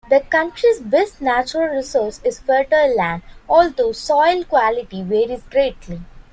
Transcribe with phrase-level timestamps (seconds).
[0.09, 6.01] The country's best natural resource is fertile land, although soil quality varies greatly.